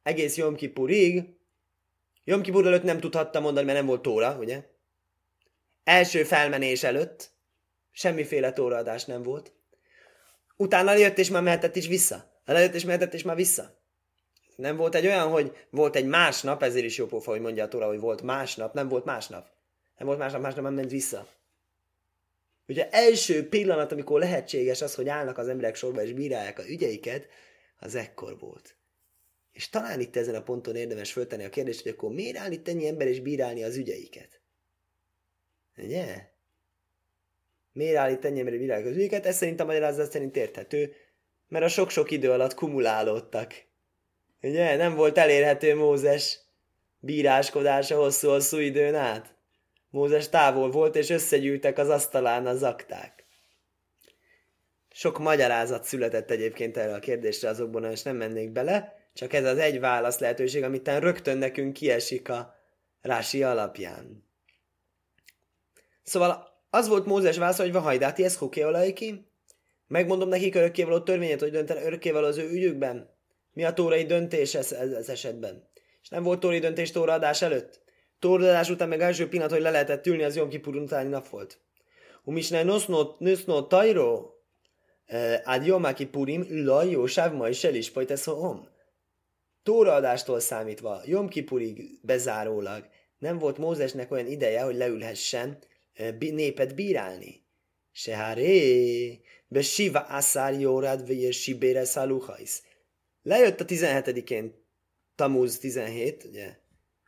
[0.04, 1.24] egész Jom Kippurig,
[2.24, 4.64] Jom Kippur előtt nem tudhatta mondani, mert nem volt tóra, ugye?
[5.84, 7.32] Első felmenés előtt,
[7.92, 9.54] Semmiféle tóraadás nem volt.
[10.56, 12.29] Utána jött és már mehetett is vissza.
[12.54, 13.78] Lejött és mehetett és már vissza.
[14.56, 17.68] Nem volt egy olyan, hogy volt egy másnap, ezért is jó pofa, hogy mondja a
[17.68, 19.48] Tóra, hogy volt másnap, nem volt másnap.
[19.98, 21.28] Nem volt másnap, másnap nem ment vissza.
[22.68, 27.28] Ugye első pillanat, amikor lehetséges az, hogy állnak az emberek sorba és bírálják a ügyeiket,
[27.80, 28.76] az ekkor volt.
[29.52, 32.68] És talán itt ezen a ponton érdemes föltenni a kérdést, hogy akkor miért áll itt
[32.68, 34.42] ennyi ember és bírálni az ügyeiket?
[35.78, 36.30] Ugye?
[37.74, 39.26] Miért állít ennyi emberi világ az ügyeket?
[39.26, 40.94] Ez szerint a magyarázat szerint érthető,
[41.50, 43.54] mert a sok-sok idő alatt kumulálódtak.
[44.42, 44.76] Ugye?
[44.76, 46.40] Nem volt elérhető Mózes
[47.00, 49.36] bíráskodása hosszú-hosszú időn át.
[49.90, 53.26] Mózes távol volt, és összegyűltek az asztalán az akták.
[54.92, 59.58] Sok magyarázat született egyébként erre a kérdésre azokban, és nem mennék bele, csak ez az
[59.58, 62.56] egy válasz lehetőség, amit rögtön nekünk kiesik a
[63.02, 64.28] rási alapján.
[66.04, 68.62] Szóval az volt Mózes válasz, hogy vahajdáti, ez hoké
[69.90, 73.10] Megmondom nekik örökkévaló törvényet, hogy dönten örökkévaló az ő ügyükben.
[73.54, 75.70] Mi a tórai döntés ez, ez, ez esetben?
[76.02, 77.82] És nem volt tórai döntés tóraadás előtt?
[78.20, 81.60] Tóraadás után meg első pillanat, hogy le lehetett ülni, az Jom Kipur utáni nap volt.
[82.24, 82.64] Umisnál
[83.20, 84.30] noszno tajro
[85.06, 88.68] eh, ad Jom Kipurim laj jósáv ma is el is ez om.
[89.64, 95.58] Tóraadástól számítva, Jom Kipurig bezárólag nem volt Mózesnek olyan ideje, hogy leülhessen
[96.20, 97.48] népet bírálni.
[97.92, 102.64] Seháré, be siva aszár jórad, vagy sibére szaluhajsz.
[103.22, 104.68] Lejött a 17-én,
[105.16, 106.58] Tamuz 17, ugye,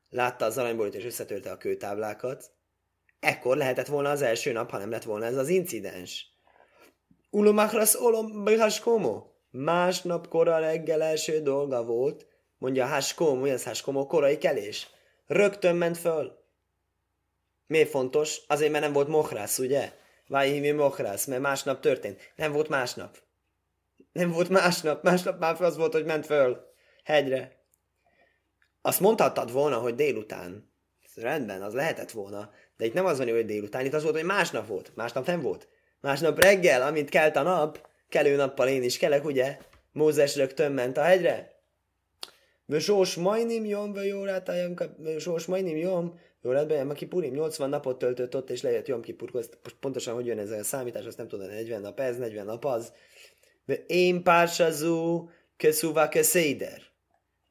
[0.09, 2.51] látta az aranybolyt és összetörte a kőtáblákat.
[3.19, 6.25] Ekkor lehetett volna az első nap, ha nem lett volna ez az incidens.
[7.29, 9.29] Ulomachras olom haskomo.
[9.51, 14.87] Másnap kora reggel első dolga volt, mondja Haskomo, az Haskomo, korai kelés.
[15.27, 16.39] Rögtön ment föl.
[17.67, 18.41] Miért fontos?
[18.47, 19.93] Azért, mert nem volt mohrász, ugye?
[20.31, 22.33] Vájhívi mohrász, mert másnap történt.
[22.35, 23.17] Nem volt másnap.
[24.11, 26.65] Nem volt másnap, másnap már az volt, hogy ment föl
[27.03, 27.65] hegyre.
[28.81, 30.73] Azt mondhattad volna, hogy délután.
[31.15, 32.51] Rendben, az lehetett volna.
[32.77, 34.91] De itt nem az van, hogy délután, itt az volt, hogy másnap volt.
[34.95, 35.67] Másnap nem volt.
[35.99, 39.57] Másnap reggel, amint kelt a nap, kelő nappal én is kelek, ugye?
[39.91, 41.60] Mózes rögtön ment a hegyre.
[42.79, 44.73] Sós majnim jom, vagy jó rátájam,
[45.19, 49.01] sós majnim jom, jó lett bejön, aki Purim 80 napot töltött ott, és lejött Jom
[49.01, 49.49] Kipurhoz.
[49.79, 52.93] Pontosan hogy jön ez a számítás, azt nem tudom, 40 nap ez, 40 nap az.
[53.87, 56.81] Én pársazú, keszuva keszéder.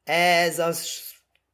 [0.03, 0.71] Ez a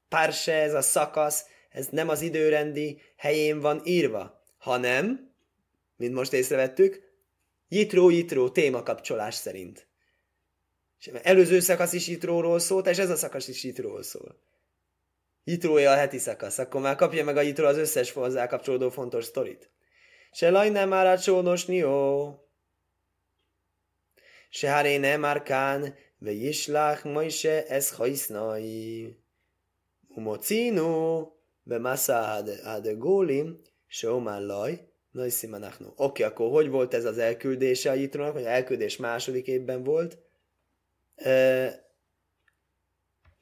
[0.10, 5.34] párse, ez a szakasz, ez nem az időrendi helyén van írva, hanem,
[5.96, 7.02] mint most észrevettük,
[7.68, 9.87] jitró-jitró témakapcsolás szerint.
[11.00, 14.40] És előző szakasz is jitróról szólt, és ez a szakasz is jitróról szól.
[15.44, 19.26] Jitrója a heti szakasz, akkor már kapja meg a jitró az összes hozzá kapcsolódó fontos
[19.26, 19.70] sztorit.
[20.32, 22.32] Se laj nem már a csónos nió.
[24.50, 29.16] Se háré nem már kán, ve jislach Moshe ez hajsznai.
[30.08, 31.26] Umocinu,
[31.64, 32.34] be massa
[32.64, 38.34] ad gólim, se omár laj, Oké, okay, akkor hogy volt ez az elküldése a Jitrónak,
[38.34, 40.18] hogy elküldés második évben volt?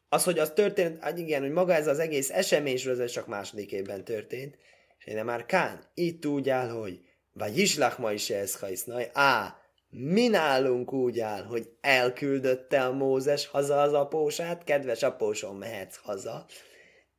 [0.10, 3.72] Az, hogy az történt, hát igen, hogy maga ez az egész esemény ez csak második
[3.72, 4.58] évben történt,
[4.98, 7.00] és én már Kán, itt úgy áll, hogy
[7.34, 9.56] vagy islach ma is ez hajsznaj, á,
[9.90, 16.46] mi nálunk úgy áll, hogy elküldötte a Mózes haza az apósát, kedves apósom, mehetsz haza,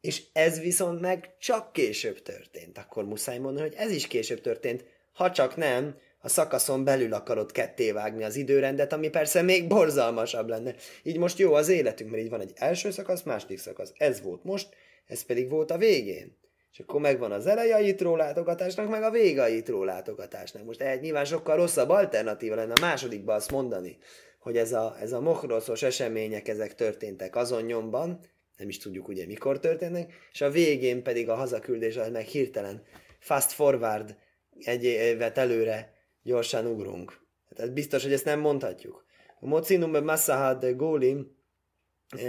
[0.01, 2.79] és ez viszont meg csak később történt.
[2.79, 7.53] Akkor muszáj mondani, hogy ez is később történt, ha csak nem, a szakaszon belül akarod
[7.53, 10.75] kettévágni az időrendet, ami persze még borzalmasabb lenne.
[11.03, 13.93] Így most jó az életünk, mert így van egy első szakasz, második szakasz.
[13.97, 14.69] Ez volt most,
[15.07, 16.37] ez pedig volt a végén.
[16.73, 20.65] És akkor megvan az eleje a látogatásnak, meg a vége a látogatásnak.
[20.65, 23.99] Most egy nyilván sokkal rosszabb alternatíva lenne a másodikba azt mondani,
[24.39, 28.21] hogy ez a, ez a mohroszos események ezek történtek azon nyomban,
[28.57, 32.83] nem is tudjuk ugye mikor történnek, és a végén pedig a hazaküldés, az meg hirtelen
[33.19, 34.17] fast forward
[34.65, 35.95] egy évet előre
[36.27, 37.21] gyorsan ugrunk.
[37.55, 39.05] Tehát biztos, hogy ezt nem mondhatjuk.
[39.41, 41.37] A mocinum massahad de gólim,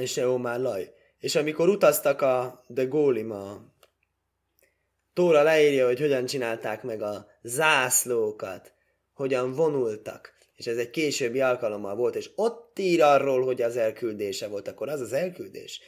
[0.05, 0.93] se már laj.
[1.19, 3.75] És amikor utaztak a de gólim, a
[5.13, 8.73] Tóra leírja, hogy hogyan csinálták meg a zászlókat,
[9.13, 14.47] hogyan vonultak, és ez egy későbbi alkalommal volt, és ott ír arról, hogy az elküldése
[14.47, 15.81] volt, akkor az az elküldés.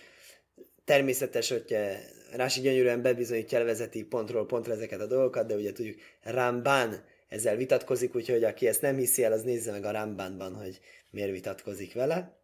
[0.85, 1.75] Természetes, hogy
[2.31, 8.15] Rási gyönyörűen bebizonyítja elvezeti pontról pontra ezeket a dolgokat, de ugye tudjuk, Rambán ezzel vitatkozik,
[8.15, 12.37] úgyhogy aki ezt nem hiszi el, az nézze meg a Rambánban, hogy miért vitatkozik vele.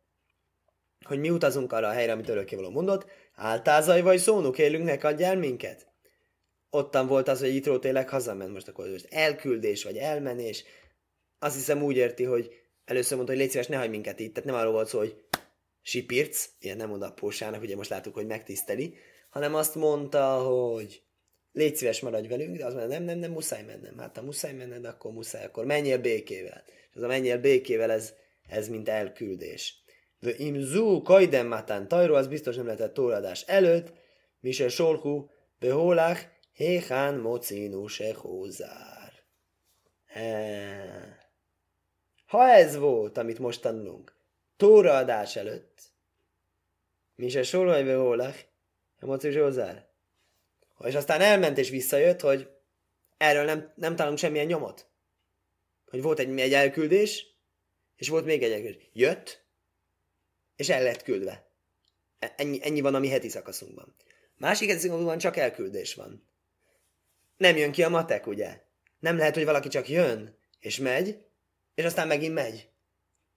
[1.06, 5.88] Hogy mi utazunk arra a helyre, amit örökkévaló mondott, áltázaj vagy szónuk, élünknek adjál minket?
[6.70, 10.64] Ottan volt az, hogy Itró tényleg hazament, most akkor most elküldés vagy elmenés.
[11.40, 12.52] Azt hiszem úgy érti, hogy
[12.86, 15.24] először mondta, hogy légy szíves, ne hagyj minket itt, tehát nem arról volt szó, hogy
[15.82, 18.98] sipirc, ilyen nem oda pósának, ugye most láttuk, hogy megtiszteli,
[19.30, 21.05] hanem azt mondta, hogy
[21.56, 23.98] légy szíves, maradj velünk, de az mondja, nem, nem, nem, muszáj mennem.
[23.98, 26.64] Hát ha muszáj menned, akkor muszáj, akkor menjél békével.
[26.68, 28.14] És az a menjél békével, ez,
[28.48, 29.84] ez mint elküldés.
[30.20, 33.94] De imzú kajdem matán tajró, az biztos nem lehetett tóradás előtt,
[34.40, 35.26] Mise solhu
[35.60, 36.22] behólach,
[36.54, 39.14] héhán mocinu se hózár.
[42.26, 44.16] Ha ez volt, amit most tanulunk,
[44.58, 45.82] tóraadás előtt,
[47.16, 48.38] Mise solhu behólach,
[49.00, 49.95] mocinu se hózár,
[50.84, 52.50] és aztán elment és visszajött, hogy
[53.18, 54.90] erről nem, nem találunk semmilyen nyomot.
[55.86, 57.28] Hogy volt egy, egy elküldés,
[57.96, 58.90] és volt még egy elküldés.
[58.94, 59.46] Jött,
[60.56, 61.50] és el lett küldve.
[62.20, 63.96] E, ennyi, ennyi van a mi heti szakaszunkban.
[64.36, 66.28] Másik heti szakaszunkban csak elküldés van.
[67.38, 68.62] Nem jön ki a matek, ugye?
[69.00, 71.26] Nem lehet, hogy valaki csak jön, és megy,
[71.76, 72.70] és aztán megint megy.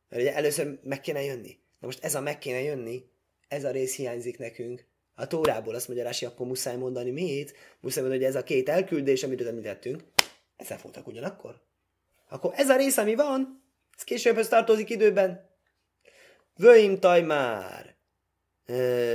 [0.09, 1.61] Mert ugye először meg kéne jönni.
[1.79, 3.11] Na most ez a meg kéne jönni,
[3.49, 4.87] ez a rész hiányzik nekünk,
[5.19, 7.55] a Tórából azt mondja Rási, akkor muszáj mondani mit?
[7.81, 10.03] Muszáj mondani, hogy ez a két elküldés, amit említettünk,
[10.57, 11.61] ezzel voltak ugyanakkor.
[12.29, 13.63] Akkor ez a rész, ami van,
[13.97, 15.51] ez későbbhöz tartozik időben.
[16.57, 17.97] Vöim taj már,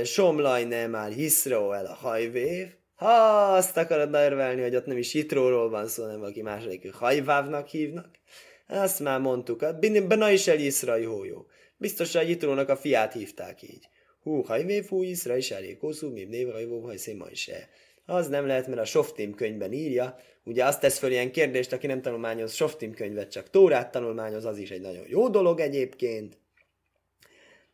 [0.04, 3.12] somlaj ne már, hiszró el a hajvév, ha
[3.54, 8.18] azt akarod nervelni, hogy ott nem is hitróról van szó, hanem valaki második hajvávnak hívnak,
[8.66, 11.46] azt már mondtuk, benne is el hójó.
[11.76, 13.88] Biztos, hogy a hitrónak a fiát hívták így.
[14.24, 17.68] Hú, hajvé fú, iszra is elég hosszú, mi név hajvó, hajszé ma is -e.
[18.06, 21.86] Az nem lehet, mert a Softim könyvben írja, ugye azt tesz föl ilyen kérdést, aki
[21.86, 26.38] nem tanulmányoz Softim könyvet, csak Tórát tanulmányoz, az is egy nagyon jó dolog egyébként.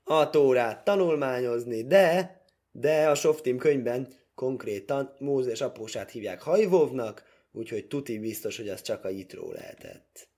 [0.05, 2.41] A Tórát tanulmányozni, de,
[2.73, 9.05] de a Softim könyvben konkrétan Mózes apósát hívják Hajvóvnak, úgyhogy tuti biztos, hogy az csak
[9.05, 10.29] a Jitró lehetett.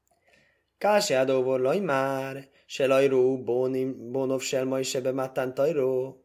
[0.78, 6.24] Kásjádó vorlaj már, se lajró, bónov, sel majd sebe mátán tajró.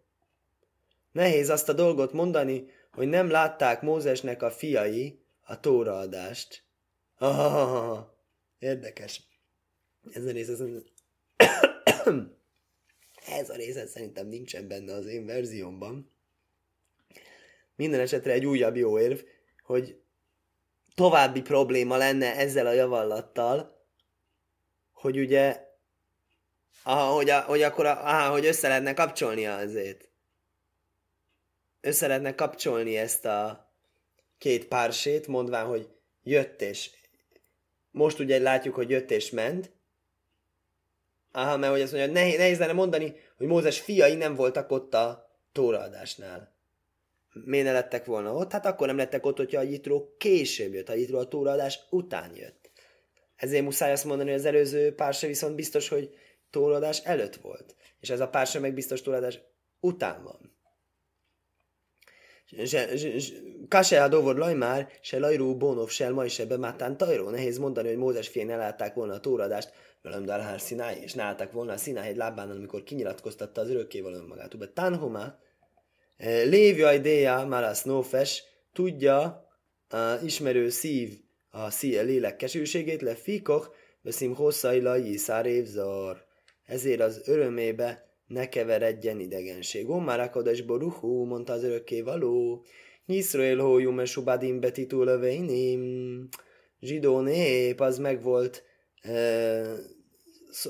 [1.11, 6.63] Nehéz azt a dolgot mondani, hogy nem látták Mózesnek a fiai a tóraadást.
[7.17, 8.07] Ah,
[8.59, 9.21] érdekes.
[10.11, 10.61] Ez a rész, ez,
[13.39, 16.11] ez a rész szerintem nincsen benne az én verziómban.
[17.75, 19.19] Minden esetre egy újabb jó érv,
[19.63, 20.01] hogy
[20.95, 23.85] további probléma lenne ezzel a javallattal,
[24.91, 25.66] hogy ugye,
[26.83, 30.09] ah, hogy, a, hogy akkor, a, ah, hogy össze lehetne kapcsolni azért.
[31.81, 33.71] Össze lehetne kapcsolni ezt a
[34.37, 35.89] két pársét, mondván, hogy
[36.23, 36.89] jött és
[37.91, 39.71] most ugye látjuk, hogy jött és ment.
[41.31, 44.93] Aha, mert hogy azt mondja, nehéz, nehéz lenne mondani, hogy Mózes fiai nem voltak ott
[44.93, 46.55] a tóraadásnál.
[47.33, 48.51] Miért ne lettek volna ott?
[48.51, 52.35] Hát akkor nem lettek ott, hogyha a Jitró később jött, a Jitró a tóraadás után
[52.35, 52.69] jött.
[53.35, 56.15] Ezért muszáj azt mondani, hogy az előző pársa viszont biztos, hogy
[56.49, 57.75] tóraadás előtt volt.
[57.99, 59.39] És ez a pársa meg biztos tóraadás
[59.79, 60.55] után van.
[63.67, 67.29] Kase a dovor már, se lajrú bónov, se majd se bemátán tajró.
[67.29, 71.51] Nehéz mondani, hogy Mózes fién elállták volna a tóradást, velem dalhár Sinai, és ne állták
[71.51, 74.53] volna a Sinai egy lábán, amikor kinyilatkoztatta az örökkévaló magát.
[74.53, 75.39] Ube Tanhoma,
[76.17, 79.45] eh, lévja idéja, már nófes, tudja,
[79.89, 86.26] a ismerő szív, a szív, a lélek kesőségét, le fikoch, veszim hosszai lajji évzar.
[86.67, 89.89] Ezért az örömébe ne keveredjen idegenség.
[89.89, 92.65] Omar és Boruhú, mondta az örökké való,
[93.05, 96.27] Nyiszrael hójú mesubadim betitul löveinim.
[96.79, 98.63] Zsidó nép, az meg volt,
[99.01, 99.11] e,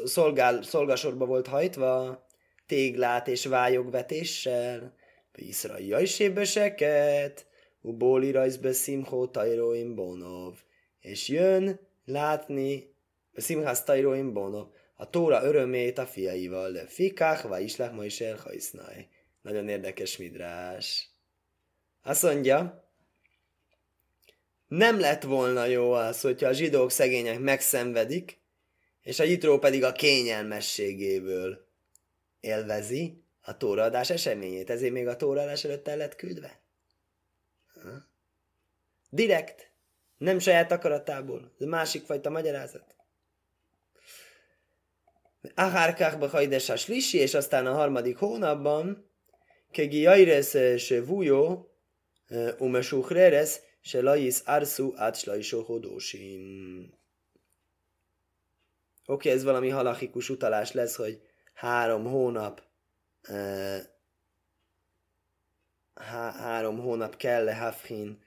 [0.05, 2.25] szolgál, szolgasorba volt hajtva,
[2.65, 4.95] téglát és vályogvetéssel,
[5.35, 7.45] Iszra jajsébeseket,
[7.81, 10.53] ubóli rajzbe szimhó tajróim bonov,
[10.99, 12.93] és jön látni,
[13.33, 14.67] szimház tajróim bonov,
[14.99, 19.07] a Tóra örömét a fiaival, de fikák, vagy islák ma is elhajsznaj.
[19.41, 21.09] Nagyon érdekes midrás.
[22.03, 22.89] Azt mondja,
[24.67, 28.39] nem lett volna jó az, hogyha a zsidók szegények megszenvedik,
[29.01, 31.67] és a jitró pedig a kényelmességéből
[32.39, 34.69] élvezi a tóraadás eseményét.
[34.69, 36.59] Ezért még a tóraadás előtt el lett küldve.
[39.09, 39.71] Direkt.
[40.17, 41.55] Nem saját akaratából.
[41.59, 42.96] Ez másik fajta magyarázat.
[45.55, 49.11] Ahárkák behajdes a slisi, és aztán a harmadik hónapban
[49.71, 51.71] kegi jaires se vujó
[52.57, 56.93] umesukreres se lajis arsu átslajsó hodósin.
[59.05, 61.21] Oké, ez valami halachikus utalás lesz, hogy
[61.53, 62.61] három hónap
[65.93, 68.19] há- három hónap kell le Hafhin,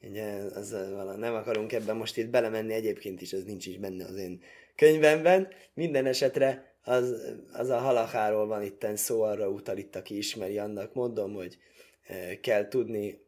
[0.00, 0.70] ugye, az,
[1.16, 4.42] nem akarunk ebben most itt belemenni, egyébként is ez nincs is benne az én
[4.78, 5.48] könyvemben.
[5.74, 7.14] Minden esetre az,
[7.52, 10.94] az a halacháról van itten szó, arra utal itt, aki ismeri annak.
[10.94, 11.58] Mondom, hogy
[12.06, 13.20] e, kell tudni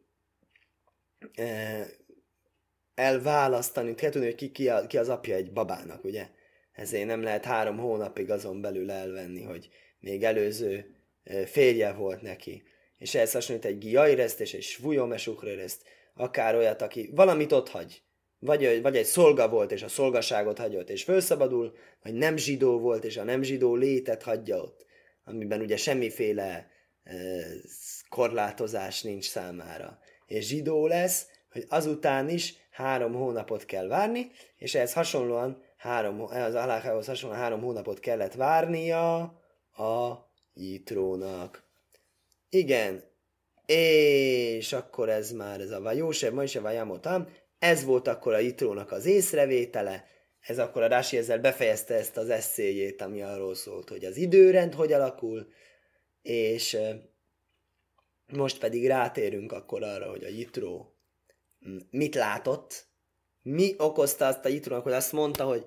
[1.33, 1.85] e,
[2.95, 6.29] elválasztani, kell tudni, hogy ki, ki, a, ki az apja egy babának, ugye?
[6.71, 12.63] Ezért nem lehet három hónapig azon belül elvenni, hogy még előző e, férje volt neki.
[12.97, 15.83] És ehhez hasonlít egy giaireszt és egy svujomesukrereszt,
[16.13, 18.03] akár olyat, aki valamit ott hagy
[18.41, 21.73] vagy, vagy egy szolga volt, és a szolgaságot hagyott, és felszabadul,
[22.03, 24.85] vagy nem zsidó volt, és a nem zsidó létet hagyja ott,
[25.23, 26.69] amiben ugye semmiféle
[27.03, 27.15] e,
[28.09, 29.99] korlátozás nincs számára.
[30.25, 36.55] És zsidó lesz, hogy azután is három hónapot kell várni, és ehhez hasonlóan három, az
[36.55, 39.19] alákához hasonlóan három hónapot kellett várnia
[39.71, 41.63] a jitrónak.
[42.49, 43.03] Igen,
[43.65, 47.27] és akkor ez már ez a vajóseb, ma is a vajamotam,
[47.61, 50.05] ez volt akkor a Itrónak az észrevétele,
[50.39, 54.73] ez akkor a Rási ezzel befejezte ezt az eszéjét, ami arról szólt, hogy az időrend
[54.73, 55.47] hogy alakul,
[56.21, 56.77] és
[58.25, 60.95] most pedig rátérünk akkor arra, hogy a Jitró
[61.89, 62.85] mit látott,
[63.41, 65.65] mi okozta azt a Jitrónak, hogy azt mondta, hogy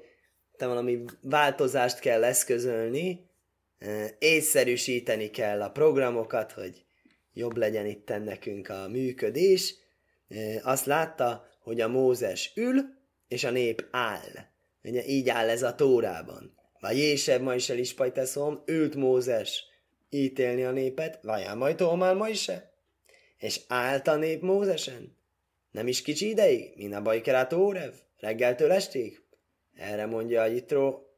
[0.56, 3.30] te valami változást kell eszközölni,
[4.18, 6.84] észszerűsíteni kell a programokat, hogy
[7.32, 9.74] jobb legyen itt nekünk a működés.
[10.62, 12.82] Azt látta, hogy a Mózes ül,
[13.28, 14.32] és a nép áll.
[14.82, 16.54] Ugye így áll ez a tórában.
[16.80, 19.64] Vagy Jéseb ma is el is pajteszom, ült Mózes
[20.10, 22.50] ítélni a népet, vagy majd Tómál ma is
[23.38, 25.16] És állt a nép Mózesen?
[25.70, 26.72] Nem is kicsi ideig?
[26.76, 27.92] Min a bajkerát órev?
[28.18, 29.22] Reggeltől estig?
[29.74, 31.16] Erre mondja a Jitró,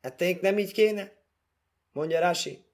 [0.00, 1.12] ették nem így kéne?
[1.92, 2.64] Mondja Rási.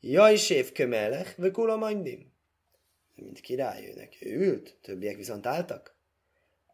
[0.00, 2.32] Jaj, séf kömelech, vökula majdim.
[3.14, 5.99] Mint király, ő neki ült, többiek viszont álltak.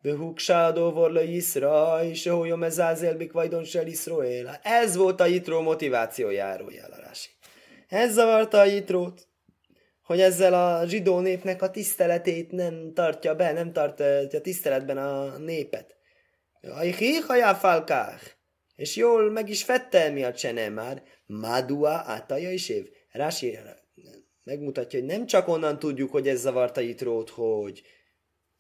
[0.06, 4.58] Behuksáldó vorla Iszra, és ahol mezázélbik vajdon sel Iszroél.
[4.62, 7.28] Ez volt a Jitró motivációjáról, Rási.
[7.88, 9.28] Ez zavarta a Jitrót,
[10.02, 15.96] hogy ezzel a zsidó népnek a tiszteletét nem tartja be, nem tartja tiszteletben a népet.
[16.62, 18.20] Ajhíhajá falkár,
[18.76, 22.88] és jól meg is fette miatt se nem már, Madua átaja is év.
[23.12, 23.58] Rási
[24.44, 27.82] megmutatja, hogy nem csak onnan tudjuk, hogy ez zavarta Jitrót, hogy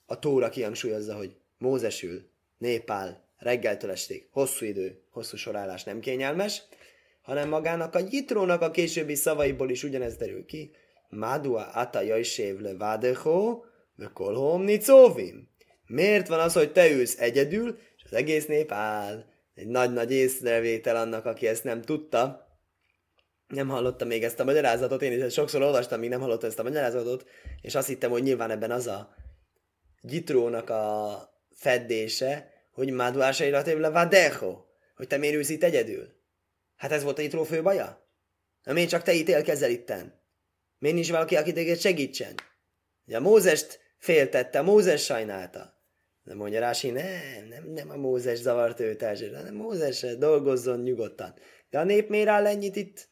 [0.06, 6.62] a Tóra kihangsúlyozza, hogy Mózesül, népál, reggeltől estig, hosszú idő, hosszú sorálás nem kényelmes,
[7.22, 10.70] hanem magának a Jitrónak a későbbi szavaiból is ugyanez derül ki.
[11.08, 13.64] Mádua ata jajsév le vádeho,
[14.12, 15.48] kolhom nicóvim.
[15.86, 19.24] Miért van az, hogy te ülsz egyedül, és az egész nép áll?
[19.54, 22.46] Egy nagy-nagy észrevétel annak, aki ezt nem tudta.
[23.46, 26.62] Nem hallotta még ezt a magyarázatot, én is sokszor olvastam, még nem hallottam ezt a
[26.62, 27.24] magyarázatot,
[27.60, 29.14] és azt hittem, hogy nyilván ebben az a
[30.06, 31.18] Gitrónak a
[31.50, 34.64] feddése, hogy Máduása életében vadeho,
[34.96, 36.14] hogy te miért egyedül.
[36.76, 38.10] Hát ez volt a Gitró fő baja?
[38.62, 40.20] Na miért csak te ítélkezel itten?
[40.78, 42.34] Miért nincs valaki, aki téged segítsen?
[43.06, 45.74] Ugye a Mózest féltette, Mózes sajnálta.
[46.22, 51.34] De mondja Rási, nem, nem, nem a Mózes zavart őt elsőre, hanem Mózes dolgozzon nyugodtan.
[51.70, 53.08] De a nép miért áll ennyit itt?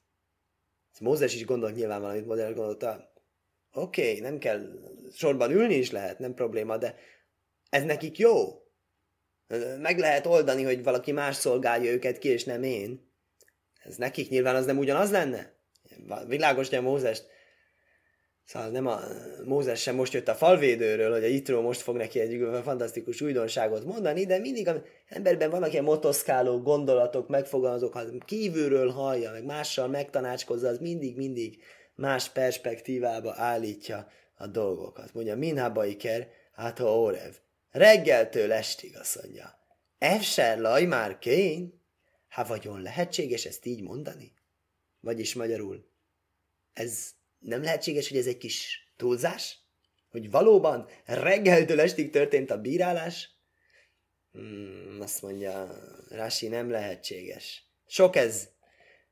[1.01, 3.13] Mózes is gondolt nyilván valamit, Mózes gondolta,
[3.75, 4.61] oké, okay, nem kell,
[5.13, 6.95] sorban ülni is lehet, nem probléma, de
[7.71, 8.63] ez nekik jó.
[9.81, 13.13] Meg lehet oldani, hogy valaki más szolgálja őket ki, és nem én.
[13.85, 15.53] Ez nekik nyilván az nem ugyanaz lenne?
[16.27, 17.33] Világos, hogy a Mózest
[18.47, 19.01] Szóval nem a
[19.45, 23.85] Mózes sem most jött a falvédőről, hogy a Itró most fog neki egy fantasztikus újdonságot
[23.85, 29.89] mondani, de mindig az emberben vannak ilyen motoszkáló gondolatok, megfogalmazók, ha kívülről hallja, meg mással
[29.89, 31.63] megtanácskozza, az mindig-mindig
[31.95, 35.15] más perspektívába állítja a dolgokat.
[35.15, 37.35] Mondja, Minha Iker, hát ha Orev.
[37.71, 39.59] Reggeltől estig azt mondja.
[39.99, 41.83] Efser laj már kén?
[42.29, 44.33] Hát vagyon lehetséges ezt így mondani?
[45.01, 45.89] Vagyis magyarul,
[46.73, 49.59] ez nem lehetséges, hogy ez egy kis túlzás?
[50.11, 53.31] Hogy valóban reggeltől estig történt a bírálás?
[54.33, 55.71] Hmm, azt mondja,
[56.09, 57.69] Rási, nem lehetséges.
[57.87, 58.49] Sok ez.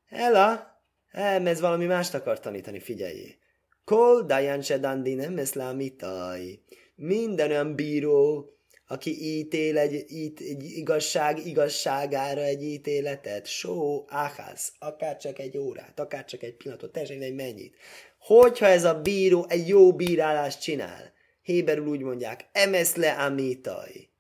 [0.08, 0.71] Ela,
[1.12, 3.36] nem, ez valami mást akar tanítani, figyeljé.
[3.84, 6.60] Kol dayan sedandi nem eszlámitaj.
[6.94, 8.46] Minden olyan bíró,
[8.86, 16.00] aki ítél egy, ít, egy igazság igazságára egy ítéletet, só, áház, akár csak egy órát,
[16.00, 17.76] akár csak egy pillanatot, teljesen egy mennyit.
[18.18, 24.10] Hogyha ez a bíró egy jó bírálást csinál, Héberül úgy mondják, emeszle amitai.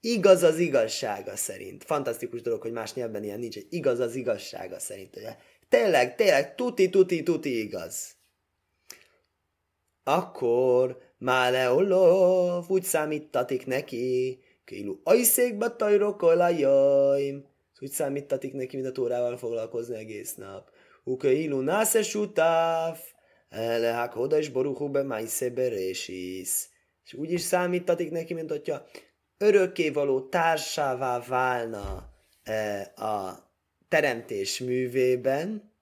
[0.00, 1.84] Igaz az igazsága szerint.
[1.84, 5.16] Fantasztikus dolog, hogy más nyelven ilyen nincs, egy igaz az igazsága szerint.
[5.16, 5.36] Ugye?
[5.70, 8.16] Tényleg, tényleg, tuti, tuti, tuti igaz.
[10.02, 17.44] Akkor Máleolov úgy számítatik neki, Kélu ajszékbe tajrokolajajm.
[17.80, 20.70] Úgy számítatik neki, mint a tórával foglalkozni egész nap.
[21.04, 22.98] Ukeilu násze sutáv,
[23.48, 26.68] elehák oda is boruchu be májsze berésisz.
[27.04, 28.86] És úgy is számítatik neki, mint hogyha
[29.38, 32.08] örökkévaló társává válna
[32.42, 33.49] e, a
[33.90, 35.72] teremtés művében,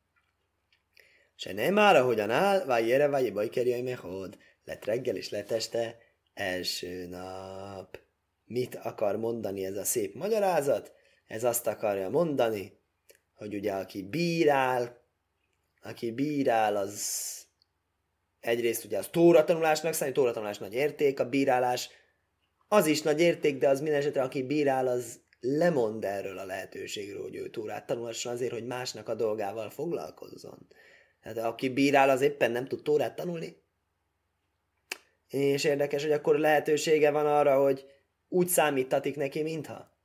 [1.36, 5.98] se nem már, ahogyan áll, vagy ére, vagy bajkerjai mehod lett reggel és lett este,
[6.34, 7.98] első nap.
[8.44, 10.92] Mit akar mondani ez a szép magyarázat?
[11.26, 12.78] Ez azt akarja mondani,
[13.34, 15.02] hogy ugye aki bírál,
[15.82, 17.02] aki bírál, az
[18.40, 21.88] egyrészt ugye az tóratanulásnak számít, tóratanulás nagy érték, a bírálás
[22.68, 27.22] az is nagy érték, de az minden esetre, aki bírál, az lemond erről a lehetőségről,
[27.22, 30.66] hogy ő tórát tanulhasson azért, hogy másnak a dolgával foglalkozzon.
[31.22, 33.56] Tehát aki bírál, az éppen nem tud tórát tanulni,
[35.28, 37.84] és érdekes, hogy akkor lehetősége van arra, hogy
[38.28, 39.96] úgy számítatik neki, mintha.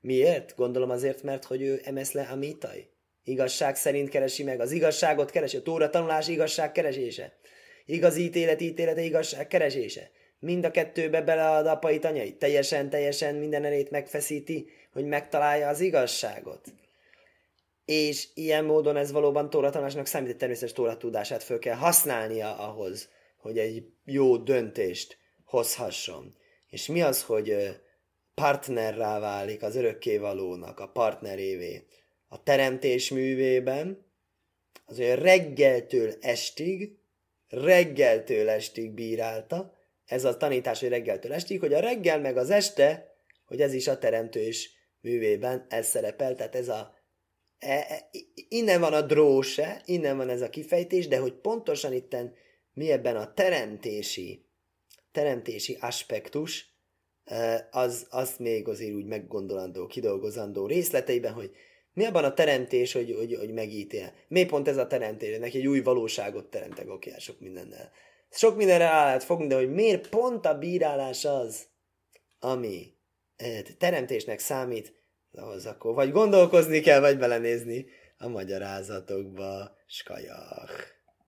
[0.00, 0.54] Miért?
[0.56, 2.90] Gondolom azért, mert hogy ő emeszle amitai.
[3.22, 4.60] Igazság szerint keresi meg.
[4.60, 5.56] Az igazságot keresi.
[5.56, 7.38] A tóra tanulás igazság keresése.
[7.84, 10.10] Igazi ítélet ítélete igazság keresése.
[10.38, 12.36] Mind a kettőbe belead apait, anyai.
[12.36, 16.74] Teljesen, teljesen minden erét megfeszíti, hogy megtalálja az igazságot.
[17.84, 23.08] És ilyen módon ez valóban tóra tanulásnak számít, természetes tóra tudását föl kell használnia ahhoz,
[23.36, 26.34] hogy egy jó döntést hozhasson.
[26.68, 27.76] És mi az, hogy
[28.34, 31.86] partnerrá válik az örökkévalónak a partnerévé
[32.28, 34.04] a teremtés művében,
[34.84, 36.98] az olyan reggeltől estig,
[37.48, 39.75] reggeltől estig bírálta,
[40.06, 43.88] ez a tanítás, hogy reggeltől estig, hogy a reggel meg az este, hogy ez is
[43.88, 46.94] a teremtős művében ez szerepel, tehát ez a
[47.58, 48.10] e, e,
[48.48, 52.34] innen van a dróse, innen van ez a kifejtés, de hogy pontosan itten
[52.72, 54.46] mi ebben a teremtési,
[55.12, 56.74] teremtési aspektus,
[57.70, 61.50] az, azt még azért úgy meggondolandó, kidolgozandó részleteiben, hogy
[61.92, 64.12] mi abban a teremtés, hogy, hogy, hogy megítél.
[64.28, 65.38] Mi pont ez a teremtés?
[65.38, 67.90] Neki egy új valóságot teremtek, oké, hát sok mindennel.
[68.36, 71.66] Sok mindenre rá lehet fogni, de hogy miért pont a bírálás az,
[72.38, 72.94] ami
[73.78, 77.86] teremtésnek számít, az akkor vagy gondolkozni kell, vagy belenézni
[78.18, 79.76] a magyarázatokba.
[79.86, 80.95] Skajach.